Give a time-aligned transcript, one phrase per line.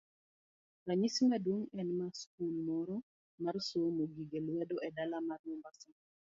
[0.87, 2.95] Ranyisi maduong' en mar skul moro
[3.43, 5.89] mar somo gige lwedo e dala mar Mombasa.